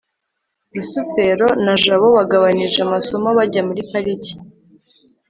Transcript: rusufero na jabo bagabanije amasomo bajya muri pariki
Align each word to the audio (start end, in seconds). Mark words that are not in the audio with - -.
rusufero 0.75 1.47
na 1.65 1.73
jabo 1.83 2.07
bagabanije 2.17 2.77
amasomo 2.87 3.27
bajya 3.37 3.61
muri 3.67 3.81
pariki 3.91 4.33